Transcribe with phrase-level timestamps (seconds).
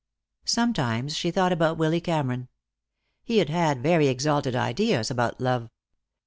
[0.47, 2.47] Sometimes she thought about Willy Cameron.
[3.23, 5.69] He had had very exalted ideas about love.